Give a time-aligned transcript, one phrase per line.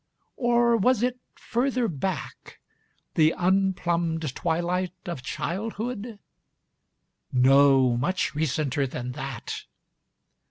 [0.37, 6.17] Or was it further backâthe unplumbed twilight Of childhood?....
[7.31, 9.65] Noâmuch recenter than that.